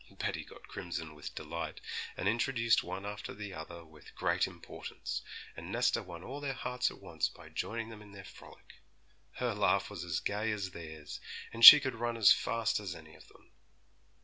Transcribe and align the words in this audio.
Betty 0.17 0.43
got 0.43 0.67
crimson 0.67 1.13
with 1.13 1.35
delight, 1.35 1.79
and 2.17 2.27
introduced 2.27 2.81
one 2.83 3.05
after 3.05 3.35
the 3.35 3.53
other 3.53 3.85
with 3.85 4.15
great 4.15 4.47
importance, 4.47 5.21
and 5.55 5.71
Nesta 5.71 6.01
won 6.01 6.23
all 6.23 6.41
their 6.41 6.55
hearts 6.55 6.89
at 6.89 6.97
once 6.99 7.29
by 7.29 7.49
joining 7.49 7.89
them 7.89 8.01
in 8.01 8.11
their 8.11 8.23
frolic. 8.25 8.81
Her 9.33 9.53
laugh 9.53 9.91
was 9.91 10.03
as 10.03 10.19
gay 10.19 10.51
as 10.51 10.71
theirs, 10.71 11.19
and 11.53 11.63
she 11.63 11.79
could 11.79 11.93
run 11.93 12.17
as 12.17 12.31
fast 12.33 12.79
as 12.79 12.95
any 12.95 13.13
of 13.13 13.27
them. 13.27 13.51